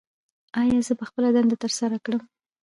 ایا 0.61 0.79
زه 0.87 0.93
به 0.99 1.05
خپله 1.09 1.29
دنده 1.35 1.55
ترسره 1.63 1.97
کړم؟ 2.05 2.21